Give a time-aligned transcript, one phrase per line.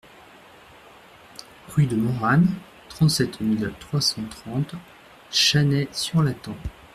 [1.67, 2.55] Rue de Moranne,
[2.89, 4.73] trente-sept mille trois cent trente
[5.29, 6.55] Channay-sur-Lathan